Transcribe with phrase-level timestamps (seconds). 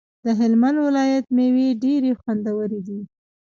[0.25, 2.99] د هلمند ولایت ميوی ډيری خوندوری دی